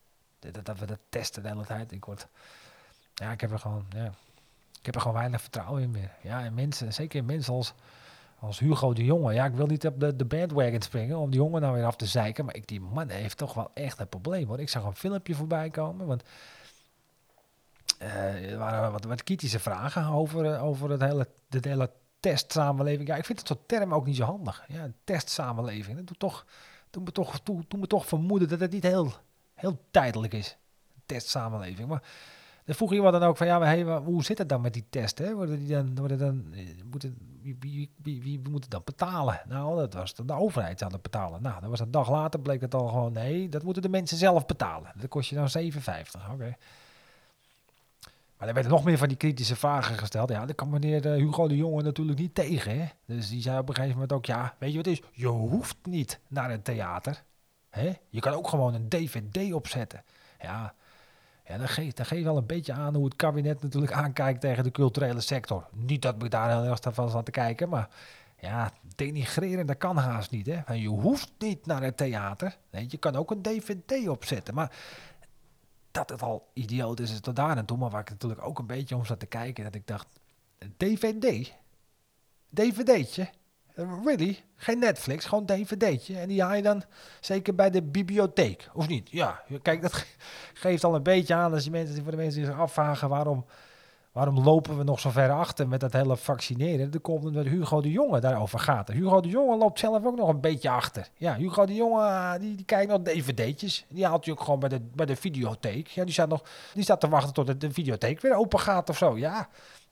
Dat 0.63 0.79
we 0.79 0.85
dat 0.85 0.99
testen 1.09 1.43
de 1.43 1.49
hele 1.49 1.65
tijd. 1.65 1.91
Ik 1.91 2.05
word... 2.05 2.27
Ja, 3.13 3.31
ik 3.31 3.41
heb 3.41 3.51
er 3.51 3.59
gewoon... 3.59 3.85
Ja. 3.89 4.11
Ik 4.85 4.93
heb 4.93 5.03
er 5.03 5.09
gewoon 5.09 5.21
weinig 5.21 5.41
vertrouwen 5.41 5.81
in 5.81 5.91
meer. 5.91 6.11
Ja, 6.21 6.43
en 6.43 6.53
mensen, 6.53 6.93
zeker 6.93 7.19
in 7.19 7.25
mensen 7.25 7.53
als, 7.53 7.73
als 8.39 8.59
Hugo 8.59 8.93
de 8.93 9.03
Jonge. 9.03 9.33
Ja, 9.33 9.45
ik 9.45 9.53
wil 9.53 9.65
niet 9.65 9.85
op 9.85 9.99
de, 9.99 10.15
de 10.15 10.25
bandwagon 10.25 10.81
springen 10.81 11.17
om 11.17 11.29
die 11.29 11.39
jongen 11.39 11.61
nou 11.61 11.75
weer 11.75 11.85
af 11.85 11.95
te 11.95 12.05
zeiken. 12.05 12.45
Maar 12.45 12.55
ik, 12.55 12.67
die 12.67 12.81
man 12.81 13.09
heeft 13.09 13.37
toch 13.37 13.53
wel 13.53 13.71
echt 13.73 13.99
een 13.99 14.09
probleem. 14.09 14.47
Hoor. 14.47 14.59
Ik 14.59 14.69
zag 14.69 14.83
een 14.83 14.95
filmpje 14.95 15.35
voorbij 15.35 15.69
komen. 15.69 16.07
Want 16.07 16.23
eh, 17.99 18.51
er 18.51 18.57
waren 18.57 18.91
wat, 18.91 19.03
wat 19.03 19.23
kritische 19.23 19.59
vragen 19.59 20.05
over, 20.05 20.53
eh, 20.53 20.63
over 20.63 20.89
het 20.89 21.01
hele, 21.01 21.27
de 21.47 21.59
hele 21.61 21.91
testsamenleving. 22.19 23.07
Ja, 23.07 23.15
ik 23.15 23.25
vind 23.25 23.39
het 23.39 23.47
soort 23.47 23.67
term 23.67 23.93
ook 23.93 24.05
niet 24.05 24.15
zo 24.15 24.23
handig. 24.23 24.65
Ja, 24.67 24.91
testsamenleving. 25.03 25.97
Dat 25.97 26.07
doet, 26.07 26.19
toch, 26.19 26.45
doet, 26.89 27.05
me 27.05 27.11
toch, 27.11 27.41
doet, 27.43 27.77
me 27.77 27.87
toch 27.87 28.05
vermoeden 28.05 28.47
dat 28.49 28.59
het 28.59 28.71
niet 28.71 28.83
heel, 28.83 29.13
heel 29.53 29.79
tijdelijk 29.91 30.33
is. 30.33 30.57
Testsamenleving. 31.05 31.87
Maar 31.87 32.03
dan 32.65 32.75
vroeg 32.75 32.93
iemand 32.93 33.13
dan 33.13 33.23
ook 33.23 33.37
van 33.37 33.47
ja, 33.47 33.59
maar 33.59 33.97
hoe 33.97 34.23
zit 34.23 34.37
het 34.37 34.49
dan 34.49 34.61
met 34.61 34.73
die 34.73 34.85
test? 34.89 35.17
Hè? 35.17 35.35
Worden 35.35 35.59
die 35.59 35.67
dan, 35.67 35.95
worden 35.95 36.17
dan, 36.17 36.45
eh, 36.53 36.67
moeten, 36.91 37.17
wie, 37.41 37.89
wie, 38.01 38.21
wie, 38.21 38.41
moet 38.49 38.61
het 38.61 38.71
dan 38.71 38.81
betalen? 38.85 39.41
Nou, 39.47 39.75
dat 39.75 39.93
was 39.93 40.13
de, 40.13 40.25
de 40.25 40.33
overheid 40.33 40.83
aan 40.83 40.91
het 40.91 41.01
betalen. 41.01 41.41
Nou, 41.41 41.61
dat 41.61 41.69
was 41.69 41.79
een 41.79 41.91
dag 41.91 42.09
later, 42.09 42.39
bleek 42.39 42.61
het 42.61 42.73
al 42.73 42.87
gewoon, 42.87 43.13
nee, 43.13 43.49
dat 43.49 43.63
moeten 43.63 43.81
de 43.81 43.89
mensen 43.89 44.17
zelf 44.17 44.45
betalen. 44.45 44.91
Dat 44.95 45.09
kost 45.09 45.29
je 45.29 45.35
dan 45.35 45.49
7,50. 45.49 46.31
Oké. 46.31 46.55
Maar 48.37 48.47
er 48.47 48.53
werden 48.53 48.71
nog 48.71 48.83
meer 48.83 48.97
van 48.97 49.07
die 49.07 49.17
kritische 49.17 49.55
vragen 49.55 49.97
gesteld. 49.97 50.29
Ja, 50.29 50.45
daar 50.45 50.55
kan 50.55 50.69
meneer 50.69 51.11
eh, 51.11 51.17
Hugo 51.17 51.47
de 51.47 51.55
Jonge 51.55 51.81
natuurlijk 51.81 52.19
niet 52.19 52.35
tegen. 52.35 52.79
Hè? 52.79 52.85
Dus 53.05 53.29
die 53.29 53.41
zei 53.41 53.59
op 53.59 53.69
een 53.69 53.75
gegeven 53.75 53.95
moment 53.95 54.13
ook, 54.13 54.25
ja, 54.25 54.55
weet 54.57 54.71
je 54.71 54.77
wat 54.77 54.85
het 54.85 54.99
is? 54.99 55.09
Je 55.11 55.27
hoeft 55.27 55.77
niet 55.83 56.19
naar 56.27 56.51
een 56.51 56.61
theater. 56.61 57.23
Hè? 57.69 57.93
Je 58.09 58.19
kan 58.19 58.33
ook 58.33 58.47
gewoon 58.47 58.73
een 58.73 58.89
DVD 58.89 59.53
opzetten. 59.53 60.03
Ja, 60.41 60.73
ja, 61.47 61.57
dat 61.57 61.69
geeft, 61.69 61.97
dat 61.97 62.09
wel 62.09 62.37
een 62.37 62.45
beetje 62.45 62.73
aan 62.73 62.95
hoe 62.95 63.05
het 63.05 63.15
kabinet 63.15 63.61
natuurlijk 63.61 63.93
aankijkt 63.93 64.41
tegen 64.41 64.63
de 64.63 64.71
culturele 64.71 65.21
sector. 65.21 65.67
Niet 65.73 66.01
dat 66.01 66.23
ik 66.23 66.31
daar 66.31 66.49
heel 66.49 66.71
erg 66.71 66.79
van 66.91 67.09
zat 67.09 67.25
te 67.25 67.31
kijken, 67.31 67.69
maar 67.69 67.89
ja, 68.39 68.71
denigreren, 68.95 69.65
dat 69.65 69.77
kan 69.77 69.97
haast 69.97 70.31
niet. 70.31 70.45
Hè? 70.45 70.73
Je 70.73 70.87
hoeft 70.87 71.31
niet 71.37 71.65
naar 71.65 71.81
het 71.81 71.97
theater. 71.97 72.57
Je 72.87 72.97
kan 72.97 73.15
ook 73.15 73.31
een 73.31 73.41
DVD 73.41 74.07
opzetten. 74.07 74.53
Maar 74.53 74.71
dat 75.91 76.09
het 76.09 76.21
al 76.21 76.49
idioot 76.53 76.99
is, 76.99 77.11
is 77.11 77.19
tot 77.19 77.35
daar 77.35 77.57
en 77.57 77.65
toe. 77.65 77.77
Maar 77.77 77.89
waar 77.89 78.01
ik 78.01 78.09
natuurlijk 78.09 78.45
ook 78.45 78.59
een 78.59 78.67
beetje 78.67 78.95
om 78.95 79.05
zat 79.05 79.19
te 79.19 79.25
kijken, 79.25 79.63
dat 79.63 79.75
ik 79.75 79.87
dacht, 79.87 80.07
DVD? 80.77 81.53
DVD'tje? 82.49 83.29
Really? 83.75 84.43
Geen 84.55 84.79
Netflix, 84.79 85.25
gewoon 85.25 85.45
dvd'tje. 85.45 86.17
En 86.17 86.27
die 86.27 86.41
haal 86.41 86.55
je 86.55 86.61
dan 86.61 86.83
zeker 87.19 87.55
bij 87.55 87.69
de 87.69 87.83
bibliotheek, 87.83 88.69
of 88.73 88.87
niet? 88.87 89.09
Ja, 89.11 89.41
kijk, 89.61 89.81
dat 89.81 90.05
geeft 90.53 90.83
al 90.83 90.95
een 90.95 91.03
beetje 91.03 91.33
aan 91.33 91.53
als 91.53 91.63
je 91.63 91.71
mensen, 91.71 92.03
voor 92.03 92.11
de 92.11 92.17
mensen 92.17 92.41
die 92.41 92.49
zich 92.49 92.59
afvragen 92.59 93.09
waarom, 93.09 93.45
waarom 94.11 94.39
lopen 94.39 94.77
we 94.77 94.83
nog 94.83 94.99
zo 94.99 95.09
ver 95.09 95.31
achter 95.31 95.67
met 95.67 95.79
dat 95.79 95.93
hele 95.93 96.17
vaccineren. 96.17 96.91
Dan 96.91 97.01
komt 97.01 97.25
omdat 97.25 97.45
Hugo 97.45 97.81
de 97.81 97.91
Jonge 97.91 98.19
daarover 98.19 98.59
gaat. 98.59 98.87
Hugo 98.87 99.21
de 99.21 99.29
Jonge 99.29 99.57
loopt 99.57 99.79
zelf 99.79 100.05
ook 100.05 100.15
nog 100.17 100.29
een 100.29 100.41
beetje 100.41 100.69
achter. 100.69 101.09
Ja, 101.17 101.35
Hugo 101.35 101.65
de 101.65 101.73
Jonge, 101.73 102.01
ah, 102.01 102.39
die, 102.39 102.55
die 102.55 102.65
kijkt 102.65 102.91
nog 102.91 103.01
dvd'tjes. 103.01 103.85
Die 103.89 104.05
haalt 104.05 104.25
je 104.25 104.31
ook 104.31 104.41
gewoon 104.41 104.59
bij 104.59 104.69
de, 104.69 104.81
bij 104.81 105.05
de 105.05 105.15
videotheek. 105.15 105.87
Ja, 105.87 106.03
die 106.03 106.13
staat, 106.13 106.29
nog, 106.29 106.43
die 106.73 106.83
staat 106.83 106.99
te 106.99 107.09
wachten 107.09 107.33
tot 107.33 107.47
de, 107.47 107.57
de 107.57 107.71
videotheek 107.71 108.21
weer 108.21 108.35
open 108.35 108.59
gaat 108.59 108.89
of 108.89 108.97
zo. 108.97 109.17
Ja, 109.17 109.49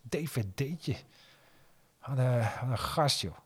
dvd'tje. 0.09 0.95
Een, 2.01 2.15
wat 2.15 2.69
een 2.69 2.77
gast, 2.77 3.21
joh. 3.21 3.42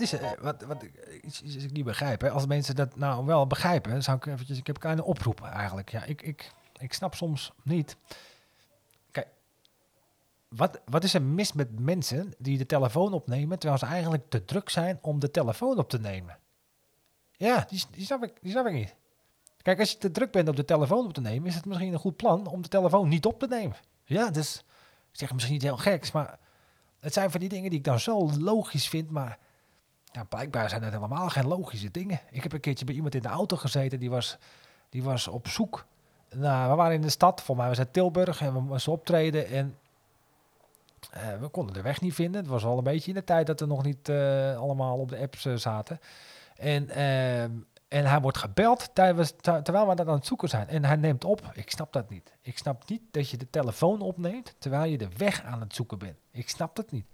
Is 0.00 0.12
er? 0.12 0.38
Wat, 0.40 0.62
wat, 0.62 0.84
iets, 1.22 1.42
iets 1.42 1.56
ik 1.56 1.72
niet 1.72 1.84
begrijp. 1.84 2.20
Hè? 2.20 2.30
Als 2.30 2.46
mensen 2.46 2.76
dat 2.76 2.96
nou 2.96 3.26
wel 3.26 3.46
begrijpen, 3.46 4.02
zou 4.02 4.16
ik 4.16 4.26
eventjes... 4.26 4.58
Ik 4.58 4.66
heb 4.66 4.78
kleine 4.78 5.04
oproep 5.04 5.42
eigenlijk. 5.42 5.90
Ja, 5.90 6.04
ik, 6.04 6.22
ik, 6.22 6.52
ik 6.78 6.92
snap 6.92 7.14
soms 7.14 7.52
niet... 7.62 7.96
Kijk, 9.10 9.28
wat, 10.48 10.80
wat 10.84 11.04
is 11.04 11.14
er 11.14 11.22
mis 11.22 11.52
met 11.52 11.80
mensen 11.80 12.32
die 12.38 12.58
de 12.58 12.66
telefoon 12.66 13.12
opnemen... 13.12 13.58
terwijl 13.58 13.80
ze 13.80 13.86
eigenlijk 13.86 14.24
te 14.28 14.44
druk 14.44 14.68
zijn 14.68 14.98
om 15.02 15.18
de 15.18 15.30
telefoon 15.30 15.78
op 15.78 15.88
te 15.88 15.98
nemen? 15.98 16.38
Ja, 17.32 17.66
die, 17.68 17.84
die, 17.90 18.04
snap, 18.04 18.22
ik, 18.22 18.32
die 18.40 18.50
snap 18.50 18.66
ik 18.66 18.72
niet. 18.72 18.94
Kijk, 19.62 19.78
als 19.78 19.90
je 19.90 19.98
te 19.98 20.10
druk 20.10 20.32
bent 20.32 20.48
om 20.48 20.54
de 20.54 20.64
telefoon 20.64 21.06
op 21.06 21.12
te 21.12 21.20
nemen... 21.20 21.48
is 21.48 21.54
het 21.54 21.64
misschien 21.64 21.92
een 21.92 21.98
goed 21.98 22.16
plan 22.16 22.46
om 22.46 22.62
de 22.62 22.68
telefoon 22.68 23.08
niet 23.08 23.26
op 23.26 23.38
te 23.38 23.46
nemen. 23.46 23.76
Ja, 24.04 24.30
dus... 24.30 24.64
Ik 25.12 25.18
zeg 25.18 25.32
misschien 25.32 25.54
niet 25.54 25.62
heel 25.62 25.76
geks, 25.76 26.12
maar... 26.12 26.38
Het 27.00 27.12
zijn 27.12 27.30
van 27.30 27.40
die 27.40 27.48
dingen 27.48 27.70
die 27.70 27.78
ik 27.78 27.84
dan 27.84 28.00
zo 28.00 28.30
logisch 28.38 28.88
vind, 28.88 29.10
maar... 29.10 29.38
Ja, 30.12 30.24
blijkbaar 30.24 30.68
zijn 30.68 30.82
het 30.82 30.92
helemaal 30.92 31.28
geen 31.28 31.46
logische 31.46 31.90
dingen. 31.90 32.20
Ik 32.30 32.42
heb 32.42 32.52
een 32.52 32.60
keertje 32.60 32.84
bij 32.84 32.94
iemand 32.94 33.14
in 33.14 33.22
de 33.22 33.28
auto 33.28 33.56
gezeten, 33.56 33.98
die 33.98 34.10
was, 34.10 34.36
die 34.88 35.02
was 35.02 35.28
op 35.28 35.48
zoek. 35.48 35.86
Nou, 36.34 36.70
we 36.70 36.76
waren 36.76 36.94
in 36.94 37.00
de 37.00 37.10
stad, 37.10 37.42
voor 37.42 37.56
mij 37.56 37.68
was 37.68 37.78
het 37.78 37.92
Tilburg, 37.92 38.40
en 38.40 38.52
we 38.52 38.60
moesten 38.60 38.92
optreden. 38.92 39.46
En 39.46 39.76
eh, 41.10 41.38
we 41.40 41.48
konden 41.48 41.74
de 41.74 41.82
weg 41.82 42.00
niet 42.00 42.14
vinden. 42.14 42.40
Het 42.40 42.50
was 42.50 42.64
al 42.64 42.78
een 42.78 42.84
beetje 42.84 43.08
in 43.08 43.14
de 43.14 43.24
tijd 43.24 43.46
dat 43.46 43.60
we 43.60 43.66
nog 43.66 43.84
niet 43.84 44.08
eh, 44.08 44.58
allemaal 44.58 44.98
op 44.98 45.08
de 45.08 45.18
apps 45.18 45.44
eh, 45.44 45.54
zaten. 45.54 46.00
En, 46.56 46.90
ehm, 46.90 47.50
en 47.88 48.06
hij 48.06 48.20
wordt 48.20 48.38
gebeld 48.38 48.94
terwijl, 48.94 49.88
we 49.88 49.94
dat 49.94 50.06
aan 50.06 50.14
het 50.14 50.26
zoeken 50.26 50.48
zijn. 50.48 50.68
En 50.68 50.84
hij 50.84 50.96
neemt 50.96 51.24
op. 51.24 51.50
Ik 51.52 51.70
snap 51.70 51.92
dat 51.92 52.10
niet. 52.10 52.36
Ik 52.42 52.58
snap 52.58 52.88
niet 52.88 53.02
dat 53.10 53.30
je 53.30 53.36
de 53.36 53.50
telefoon 53.50 54.00
opneemt 54.00 54.54
terwijl 54.58 54.90
je 54.90 54.98
de 54.98 55.08
weg 55.16 55.42
aan 55.44 55.60
het 55.60 55.74
zoeken 55.74 55.98
bent. 55.98 56.16
Ik 56.30 56.48
snap 56.48 56.76
dat 56.76 56.90
niet. 56.90 57.06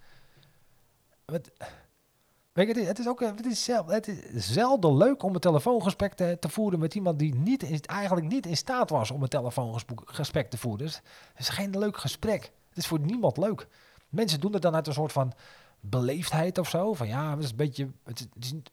Weet 2.55 2.77
je, 2.77 2.83
het 2.83 2.99
is 2.99 3.09
ook 3.09 3.21
het 3.21 3.47
is, 3.47 3.65
zelf, 3.65 3.87
het 3.87 4.09
is 4.09 4.53
zelden 4.53 4.97
leuk 4.97 5.23
om 5.23 5.35
een 5.35 5.41
telefoongesprek 5.41 6.15
te, 6.15 6.37
te 6.41 6.49
voeren 6.49 6.79
met 6.79 6.95
iemand 6.95 7.19
die 7.19 7.35
niet, 7.35 7.87
eigenlijk 7.87 8.29
niet 8.29 8.47
in 8.47 8.57
staat 8.57 8.91
was 8.91 9.11
om 9.11 9.23
een 9.23 9.29
telefoongesprek 9.29 10.51
te 10.51 10.59
voeren. 10.59 10.87
Dus 10.87 10.97
het 11.29 11.39
is 11.39 11.49
geen 11.49 11.79
leuk 11.79 11.97
gesprek. 11.97 12.53
Het 12.69 12.79
is 12.79 12.87
voor 12.87 13.01
niemand 13.01 13.37
leuk. 13.37 13.69
Mensen 14.09 14.41
doen 14.41 14.53
het 14.53 14.63
dan 14.63 14.75
uit 14.75 14.87
een 14.87 14.93
soort 14.93 15.13
van 15.13 15.33
beleefdheid 15.81 16.59
of 16.59 16.69
zo. 16.69 16.95
Van 16.95 17.07
ja, 17.07 17.31
het 17.31 17.43
is 17.43 17.51
een 17.51 17.57
beetje. 17.57 17.89
Het 18.05 18.19
is, 18.19 18.27
het 18.35 18.53
niet, 18.53 18.71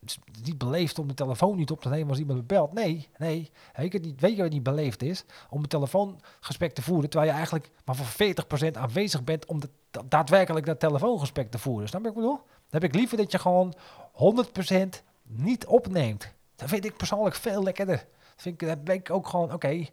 het 0.00 0.10
is 0.10 0.42
niet 0.42 0.58
beleefd 0.58 0.98
om 0.98 1.08
de 1.08 1.14
telefoon 1.14 1.56
niet 1.56 1.70
op 1.70 1.80
te 1.80 1.88
nemen 1.88 2.08
als 2.08 2.18
iemand 2.18 2.46
belt. 2.46 2.72
Nee, 2.72 3.08
nee. 3.16 3.50
Weet 3.74 3.92
je, 3.92 3.98
niet, 3.98 4.20
weet 4.20 4.36
je 4.36 4.42
wat 4.42 4.52
niet 4.52 4.62
beleefd 4.62 5.02
is? 5.02 5.24
Om 5.50 5.62
een 5.62 5.68
telefoongesprek 5.68 6.74
te 6.74 6.82
voeren 6.82 7.10
terwijl 7.10 7.30
je 7.30 7.36
eigenlijk 7.36 7.70
maar 7.84 7.96
voor 7.96 8.26
40% 8.66 8.70
aanwezig 8.72 9.24
bent 9.24 9.46
om 9.46 9.60
daadwerkelijk 10.08 10.66
dat 10.66 10.80
telefoongesprek 10.80 11.50
te 11.50 11.58
voeren. 11.58 11.88
Snap 11.88 12.00
je 12.00 12.08
wat 12.08 12.16
ik 12.16 12.22
bedoel? 12.22 12.40
Dan 12.70 12.80
heb 12.80 12.84
ik 12.90 12.94
liever 12.94 13.16
dat 13.16 13.32
je 13.32 13.38
gewoon 13.38 13.74
100% 14.12 15.02
niet 15.22 15.66
opneemt. 15.66 16.32
Dat 16.56 16.68
vind 16.68 16.84
ik 16.84 16.96
persoonlijk 16.96 17.34
veel 17.34 17.62
lekkerder. 17.62 17.96
Dat 17.96 18.42
vind 18.42 18.62
ik, 18.62 18.68
dat 18.68 18.84
ben 18.84 18.94
ik 18.94 19.10
ook 19.10 19.28
gewoon, 19.28 19.52
oké, 19.52 19.86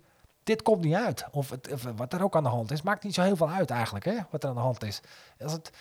dit 0.44 0.62
komt 0.62 0.84
niet 0.84 0.94
uit. 0.94 1.26
Of, 1.32 1.50
het, 1.50 1.72
of 1.72 1.84
wat 1.96 2.14
er 2.14 2.24
ook 2.24 2.36
aan 2.36 2.44
de 2.44 2.50
hand 2.50 2.72
is. 2.72 2.82
Maakt 2.82 3.04
niet 3.04 3.14
zo 3.14 3.22
heel 3.22 3.36
veel 3.36 3.50
uit 3.50 3.70
eigenlijk, 3.70 4.06
hè, 4.06 4.18
wat 4.30 4.44
er 4.44 4.50
aan 4.50 4.56
de 4.56 4.62
hand 4.62 4.84
is. 4.84 5.02
Als 5.40 5.52
het 5.52 5.72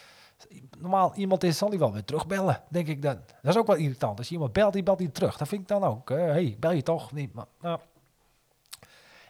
normaal 0.78 1.14
iemand 1.14 1.44
is, 1.44 1.58
zal 1.58 1.68
hij 1.68 1.78
wel 1.78 1.92
weer 1.92 2.04
terugbellen, 2.04 2.62
denk 2.68 2.86
ik 2.86 3.02
dan. 3.02 3.18
Dat 3.42 3.54
is 3.54 3.56
ook 3.56 3.66
wel 3.66 3.76
irritant. 3.76 4.18
Als 4.18 4.28
je 4.28 4.34
iemand 4.34 4.52
belt, 4.52 4.72
die 4.72 4.82
belt 4.82 4.98
hij 4.98 5.08
terug. 5.08 5.36
Dat 5.36 5.48
vind 5.48 5.60
ik 5.60 5.68
dan 5.68 5.84
ook. 5.84 6.08
Hé, 6.08 6.16
hey, 6.16 6.56
bel 6.60 6.72
je 6.72 6.82
toch 6.82 7.12
niet? 7.12 7.34
Maar, 7.34 7.46
nou, 7.60 7.78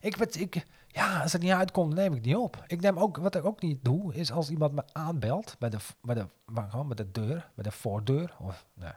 ik, 0.00 0.16
ik, 0.16 0.66
ja, 0.94 1.22
als 1.22 1.32
het 1.32 1.42
niet 1.42 1.52
uitkomt, 1.52 1.94
dan 1.94 2.04
neem 2.04 2.14
ik 2.14 2.24
niet 2.24 2.36
op. 2.36 2.64
Ik 2.66 2.80
neem 2.80 2.98
ook, 2.98 3.16
wat 3.16 3.34
ik 3.34 3.44
ook 3.44 3.62
niet 3.62 3.84
doe, 3.84 4.14
is 4.14 4.32
als 4.32 4.50
iemand 4.50 4.72
me 4.72 4.82
aanbelt 4.92 5.56
bij 5.58 5.70
de, 5.70 5.76
bij 6.02 6.14
de, 6.14 6.26
gewoon 6.68 6.86
bij 6.86 6.96
de 6.96 7.10
deur, 7.10 7.50
bij 7.54 7.64
de 7.64 7.70
voordeur, 7.70 8.34
of 8.40 8.66
nou, 8.74 8.92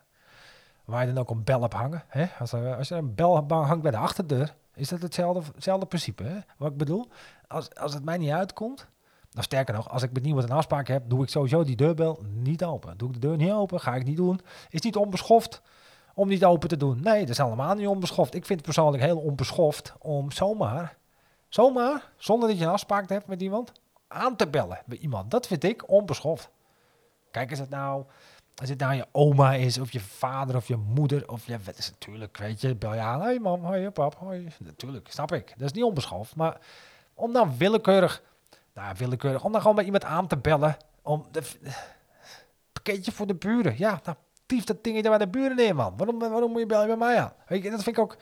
waar 0.85 1.07
je 1.07 1.13
dan 1.13 1.21
ook 1.21 1.29
een 1.29 1.43
bel 1.43 1.61
op 1.61 1.73
hangen. 1.73 2.03
Hè? 2.07 2.25
Als, 2.39 2.53
als 2.53 2.87
je 2.87 2.95
een 2.95 3.15
bel 3.15 3.45
hangt 3.47 3.81
bij 3.81 3.91
de 3.91 3.97
achterdeur, 3.97 4.55
is 4.73 4.89
dat 4.89 5.01
hetzelfde, 5.01 5.51
hetzelfde 5.55 5.85
principe. 5.85 6.23
Hè? 6.23 6.39
Wat 6.57 6.71
ik 6.71 6.77
bedoel, 6.77 7.07
als, 7.47 7.75
als 7.75 7.93
het 7.93 8.03
mij 8.03 8.17
niet 8.17 8.31
uitkomt, 8.31 8.87
nou 9.31 9.43
sterker 9.43 9.73
nog, 9.73 9.89
als 9.89 10.03
ik 10.03 10.13
met 10.13 10.23
niemand 10.23 10.49
een 10.49 10.55
afspraak 10.55 10.87
heb, 10.87 11.09
doe 11.09 11.23
ik 11.23 11.29
sowieso 11.29 11.63
die 11.63 11.75
deurbel 11.75 12.23
niet 12.33 12.63
open. 12.63 12.97
Doe 12.97 13.07
ik 13.07 13.13
de 13.13 13.27
deur 13.27 13.37
niet 13.37 13.51
open, 13.51 13.79
ga 13.79 13.95
ik 13.95 14.03
niet 14.03 14.17
doen. 14.17 14.41
Is 14.69 14.81
niet 14.81 14.95
onbeschoft 14.95 15.61
om 16.13 16.27
niet 16.27 16.45
open 16.45 16.69
te 16.69 16.77
doen. 16.77 16.99
Nee, 17.01 17.19
dat 17.19 17.29
is 17.29 17.37
helemaal 17.37 17.75
niet 17.75 17.87
onbeschoft. 17.87 18.33
Ik 18.33 18.45
vind 18.45 18.59
het 18.59 18.67
persoonlijk 18.67 19.03
heel 19.03 19.17
onbeschoft 19.17 19.93
om 19.99 20.31
zomaar, 20.31 20.97
zomaar, 21.57 22.11
zonder 22.17 22.49
dat 22.49 22.57
je 22.57 22.63
een 22.65 22.71
afspraak 22.71 23.09
hebt 23.09 23.27
met 23.27 23.41
iemand, 23.41 23.71
aan 24.07 24.35
te 24.35 24.47
bellen 24.47 24.81
bij 24.85 24.97
iemand. 24.97 25.31
Dat 25.31 25.47
vind 25.47 25.63
ik 25.63 25.89
onbeschoft. 25.89 26.49
Kijk, 27.31 27.49
als 27.49 27.59
het 27.59 27.69
nou, 27.69 28.05
als 28.55 28.69
het 28.69 28.79
nou 28.79 28.93
je 28.93 29.05
oma 29.11 29.53
is, 29.53 29.77
of 29.77 29.91
je 29.91 29.99
vader, 29.99 30.55
of 30.55 30.67
je 30.67 30.75
moeder, 30.75 31.29
of 31.29 31.45
je, 31.45 31.57
het 31.63 31.77
is 31.77 31.89
natuurlijk, 31.89 32.37
weet 32.37 32.61
je, 32.61 32.75
bel 32.75 32.93
je 32.93 32.99
aan, 32.99 33.21
hoi 33.21 33.39
mam, 33.39 33.63
hoi 33.63 33.89
pap, 33.89 34.15
hoi. 34.15 34.47
Natuurlijk, 34.59 35.11
snap 35.11 35.31
ik. 35.31 35.53
Dat 35.57 35.67
is 35.67 35.71
niet 35.71 35.83
onbeschoft. 35.83 36.35
Maar 36.35 36.57
om 37.13 37.33
dan 37.33 37.57
willekeurig, 37.57 38.23
nou 38.73 38.95
willekeurig, 38.97 39.43
om 39.43 39.51
dan 39.51 39.61
gewoon 39.61 39.75
bij 39.75 39.85
iemand 39.85 40.03
aan 40.03 40.27
te 40.27 40.37
bellen, 40.37 40.77
om 41.01 41.27
de, 41.31 41.41
pakketje 42.71 43.11
voor 43.11 43.27
de 43.27 43.35
buren. 43.35 43.75
Ja, 43.77 43.99
nou, 44.03 44.17
tief 44.45 44.63
dat 44.63 44.83
dingetje 44.83 45.09
bij 45.09 45.17
de 45.17 45.27
buren 45.27 45.55
neer, 45.55 45.75
man. 45.75 45.97
Waarom, 45.97 46.19
waarom 46.19 46.51
moet 46.51 46.59
je 46.59 46.65
bellen 46.65 46.87
bij 46.87 46.97
mij 46.97 47.19
aan? 47.19 47.33
Weet 47.47 47.63
je, 47.63 47.69
dat 47.69 47.83
vind 47.83 47.97
ik 47.97 48.03
ook, 48.03 48.17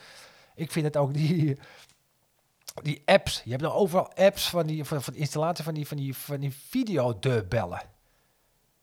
ik 0.56 0.72
vind 0.72 0.86
het 0.86 0.98
ook 0.98 1.14
die, 1.14 1.58
die 2.82 3.02
apps. 3.06 3.42
Je 3.44 3.50
hebt 3.50 3.62
nou 3.62 3.74
overal 3.74 4.14
apps 4.14 4.50
van 4.50 4.66
die, 4.66 4.84
van, 4.84 5.02
van 5.02 5.14
de 5.14 5.20
installatie 5.20 5.64
van 5.64 5.74
die, 5.74 5.88
van 5.88 5.98
die, 5.98 6.16
van 6.16 6.40
die 6.40 6.54
videodeurbellen. 6.54 7.82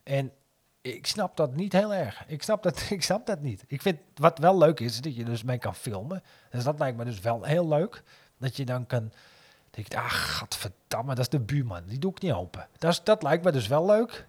En 0.02 0.32
ik 0.80 1.06
snap 1.06 1.37
dat 1.37 1.54
niet 1.54 1.72
heel 1.72 1.94
erg. 1.94 2.25
Ik 2.26 2.42
snap 2.42 2.62
dat, 2.62 2.87
ik 2.90 3.02
snap 3.02 3.26
dat 3.26 3.40
niet. 3.40 3.64
Ik 3.66 3.82
vind 3.82 3.99
wat 4.14 4.38
wel 4.38 4.58
leuk 4.58 4.80
is, 4.80 5.00
dat 5.00 5.16
je 5.16 5.25
dus 5.25 5.42
mee 5.42 5.58
kan 5.58 5.75
filmen. 5.75 6.22
Dus 6.50 6.64
dat 6.64 6.78
lijkt 6.78 6.96
me 6.96 7.04
dus 7.04 7.20
wel 7.20 7.42
heel 7.42 7.68
leuk. 7.68 8.02
Dat 8.38 8.56
je 8.56 8.64
dan 8.64 8.87
kan 8.87 9.12
denk 9.72 9.94
ah, 9.94 10.11
godverdamme, 10.11 11.14
dat 11.14 11.18
is 11.18 11.28
de 11.28 11.40
buurman. 11.40 11.82
Die 11.87 11.99
doe 11.99 12.11
ik 12.11 12.22
niet 12.22 12.32
open. 12.32 12.68
Dat, 12.78 12.92
is, 12.92 13.02
dat 13.02 13.22
lijkt 13.22 13.44
me 13.44 13.52
dus 13.52 13.66
wel 13.66 13.87
leuk. 13.87 14.26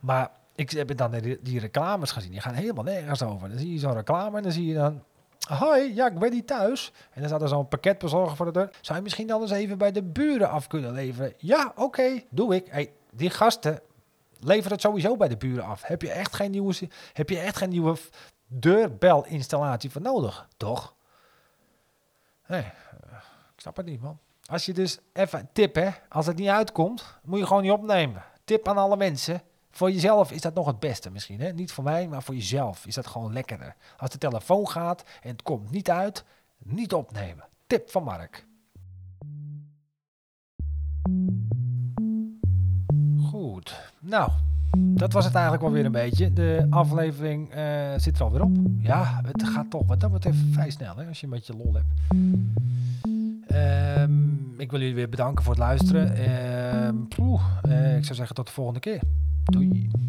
Maar 0.00 0.30
ik 0.54 0.70
heb 0.70 0.96
dan 0.96 1.10
die 1.40 1.60
reclames 1.60 2.10
gezien. 2.10 2.30
Die 2.30 2.40
gaan 2.40 2.54
helemaal 2.54 2.84
nergens 2.84 3.22
over. 3.22 3.48
Dan 3.48 3.58
zie 3.58 3.72
je 3.72 3.78
zo'n 3.78 3.94
reclame 3.94 4.36
en 4.36 4.42
dan 4.42 4.52
zie 4.52 4.66
je 4.66 4.74
dan... 4.74 5.02
Hoi, 5.48 5.94
ja, 5.94 6.06
ik 6.06 6.18
ben 6.18 6.30
niet 6.30 6.46
thuis. 6.46 6.92
En 7.10 7.20
dan 7.20 7.28
staat 7.28 7.42
er 7.42 7.48
zo'n 7.48 7.68
pakketbezorger 7.68 8.36
voor 8.36 8.46
de 8.46 8.52
deur. 8.52 8.70
Zou 8.80 8.98
je 8.98 9.04
misschien 9.04 9.26
dan 9.26 9.40
eens 9.40 9.50
even 9.50 9.78
bij 9.78 9.92
de 9.92 10.02
buren 10.02 10.50
af 10.50 10.66
kunnen 10.66 10.92
leveren? 10.92 11.32
Ja, 11.36 11.72
oké, 11.76 12.22
doe 12.30 12.54
ik. 12.54 12.66
Hey, 12.70 12.92
die 13.10 13.30
gasten 13.30 13.80
leveren 14.40 14.72
het 14.72 14.80
sowieso 14.80 15.16
bij 15.16 15.28
de 15.28 15.36
buren 15.36 15.64
af. 15.64 15.82
Heb 15.82 16.02
je 16.02 16.10
echt 16.10 16.34
geen 16.34 16.50
nieuwe, 16.50 16.74
heb 17.12 17.30
je 17.30 17.38
echt 17.38 17.56
geen 17.56 17.68
nieuwe 17.68 17.96
deurbelinstallatie 18.46 19.90
voor 19.90 20.02
nodig? 20.02 20.48
Toch? 20.56 20.94
Nee, 22.46 22.64
ik 23.54 23.60
snap 23.60 23.76
het 23.76 23.86
niet, 23.86 24.00
man. 24.00 24.18
Als 24.46 24.66
je 24.66 24.72
dus 24.72 24.98
even 25.12 25.48
tip, 25.52 25.74
hè, 25.74 25.90
als 26.08 26.26
het 26.26 26.36
niet 26.36 26.48
uitkomt, 26.48 27.18
moet 27.22 27.38
je 27.38 27.46
gewoon 27.46 27.62
niet 27.62 27.72
opnemen. 27.72 28.24
Tip 28.44 28.68
aan 28.68 28.78
alle 28.78 28.96
mensen. 28.96 29.42
Voor 29.76 29.90
jezelf 29.90 30.32
is 30.32 30.40
dat 30.40 30.54
nog 30.54 30.66
het 30.66 30.78
beste 30.78 31.10
misschien. 31.10 31.40
Hè? 31.40 31.52
Niet 31.52 31.72
voor 31.72 31.84
mij, 31.84 32.08
maar 32.08 32.22
voor 32.22 32.34
jezelf 32.34 32.86
is 32.86 32.94
dat 32.94 33.06
gewoon 33.06 33.32
lekkerder. 33.32 33.74
Als 33.96 34.10
de 34.10 34.18
telefoon 34.18 34.68
gaat 34.68 35.04
en 35.22 35.30
het 35.30 35.42
komt 35.42 35.70
niet 35.70 35.90
uit, 35.90 36.24
niet 36.58 36.92
opnemen. 36.92 37.44
Tip 37.66 37.90
van 37.90 38.02
Mark. 38.02 38.46
Goed. 43.20 43.92
Nou, 44.00 44.30
dat 44.78 45.12
was 45.12 45.24
het 45.24 45.34
eigenlijk 45.34 45.64
wel 45.64 45.72
weer 45.72 45.84
een 45.84 45.92
beetje. 45.92 46.32
De 46.32 46.66
aflevering 46.70 47.54
uh, 47.54 47.92
zit 47.96 48.16
er 48.18 48.24
alweer 48.24 48.42
op. 48.42 48.56
Ja, 48.78 49.20
het 49.26 49.48
gaat 49.48 49.70
toch 49.70 49.86
wat 49.86 50.00
dat 50.00 50.12
betreft 50.12 50.38
vrij 50.50 50.70
snel 50.70 50.96
hè, 50.96 51.06
als 51.08 51.20
je 51.20 51.26
een 51.26 51.32
beetje 51.32 51.56
lol 51.56 51.74
hebt. 51.74 51.94
Um, 54.00 54.54
ik 54.58 54.70
wil 54.70 54.80
jullie 54.80 54.94
weer 54.94 55.08
bedanken 55.08 55.44
voor 55.44 55.52
het 55.52 55.62
luisteren. 55.62 56.16
Ehm, 56.16 56.96
eh, 57.62 57.96
ik 57.96 58.04
zou 58.04 58.14
zeggen 58.14 58.34
tot 58.34 58.46
de 58.46 58.52
volgende 58.52 58.80
keer. 58.80 59.00
Doei. 59.52 60.05